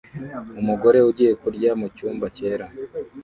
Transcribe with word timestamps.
Umugore 0.61 0.97
ugiye 1.09 1.33
kurya 1.41 1.71
mucyumba 1.79 2.25
cyera 2.37 2.65